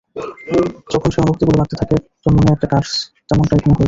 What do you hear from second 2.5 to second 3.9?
একটা কার্স, যেমনটা এখানে হয়েছিলো।